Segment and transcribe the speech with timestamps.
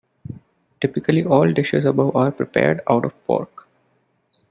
[0.79, 3.67] Typically all dishes above are prepared out of pork.